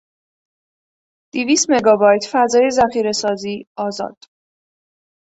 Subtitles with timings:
[1.33, 4.17] دویست مگابایت فضای ذخیرهسازی آزاد